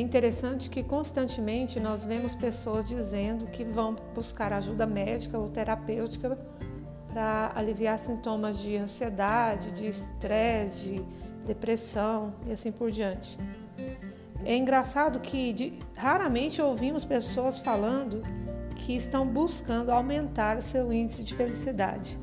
[0.00, 6.38] É interessante que constantemente nós vemos pessoas dizendo que vão buscar ajuda médica ou terapêutica
[7.12, 11.04] para aliviar sintomas de ansiedade, de estresse, de
[11.46, 13.36] depressão e assim por diante.
[14.42, 18.22] É engraçado que de, raramente ouvimos pessoas falando
[18.76, 22.18] que estão buscando aumentar o seu índice de felicidade,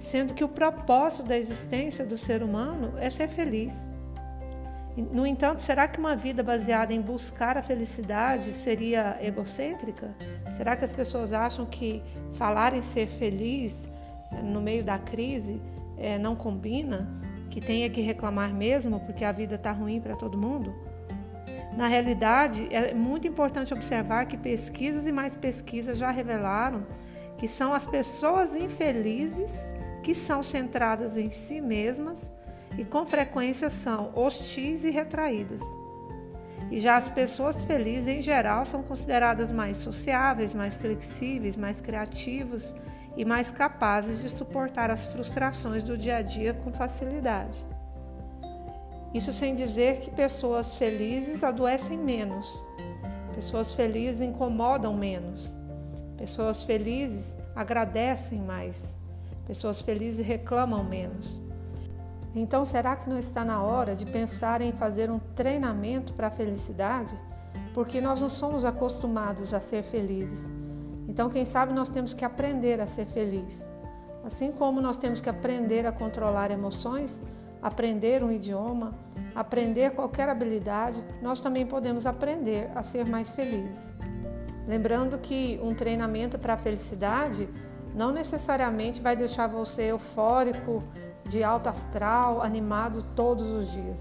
[0.00, 3.94] sendo que o propósito da existência do ser humano é ser feliz.
[4.96, 10.14] No entanto, será que uma vida baseada em buscar a felicidade seria egocêntrica?
[10.56, 12.00] Será que as pessoas acham que
[12.32, 13.88] falar em ser feliz
[14.30, 15.60] eh, no meio da crise
[15.98, 17.08] é, não combina?
[17.50, 20.72] Que tenha que reclamar mesmo porque a vida está ruim para todo mundo?
[21.76, 26.86] Na realidade, é muito importante observar que pesquisas e mais pesquisas já revelaram
[27.36, 32.30] que são as pessoas infelizes que são centradas em si mesmas
[32.78, 35.60] e com frequência são hostis e retraídas.
[36.70, 42.74] E já as pessoas felizes, em geral, são consideradas mais sociáveis, mais flexíveis, mais criativos
[43.16, 47.64] e mais capazes de suportar as frustrações do dia a dia com facilidade.
[49.12, 52.64] Isso sem dizer que pessoas felizes adoecem menos,
[53.34, 55.54] pessoas felizes incomodam menos,
[56.16, 58.92] pessoas felizes agradecem mais,
[59.46, 61.40] pessoas felizes reclamam menos.
[62.34, 66.30] Então, será que não está na hora de pensar em fazer um treinamento para a
[66.30, 67.16] felicidade?
[67.72, 70.44] Porque nós não somos acostumados a ser felizes.
[71.08, 73.64] Então, quem sabe nós temos que aprender a ser feliz.
[74.24, 77.22] Assim como nós temos que aprender a controlar emoções,
[77.62, 78.94] aprender um idioma,
[79.34, 83.92] aprender qualquer habilidade, nós também podemos aprender a ser mais felizes.
[84.66, 87.48] Lembrando que um treinamento para a felicidade
[87.94, 90.82] não necessariamente vai deixar você eufórico,
[91.26, 93.98] de alto astral, animado todos os dias.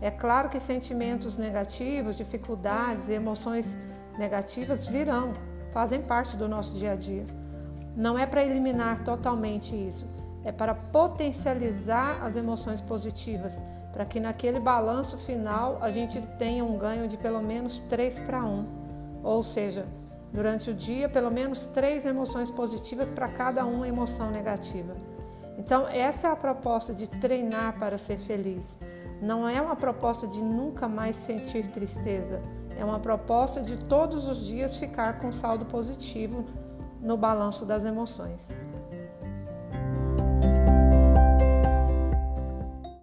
[0.00, 3.76] É claro que sentimentos negativos, dificuldades e emoções
[4.18, 5.32] negativas virão,
[5.72, 7.24] fazem parte do nosso dia a dia.
[7.96, 10.06] Não é para eliminar totalmente isso,
[10.44, 13.60] é para potencializar as emoções positivas,
[13.92, 18.42] para que naquele balanço final a gente tenha um ganho de pelo menos 3 para
[18.44, 18.66] 1.
[19.22, 19.84] Ou seja,
[20.32, 24.96] durante o dia, pelo menos três emoções positivas para cada uma emoção negativa.
[25.58, 28.76] Então, essa é a proposta de treinar para ser feliz.
[29.20, 32.40] Não é uma proposta de nunca mais sentir tristeza.
[32.76, 36.44] É uma proposta de todos os dias ficar com saldo positivo
[37.00, 38.48] no balanço das emoções.